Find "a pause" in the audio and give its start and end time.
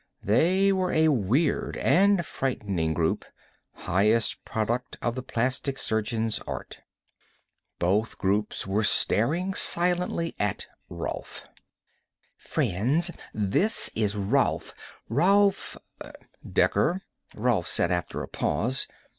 18.23-18.87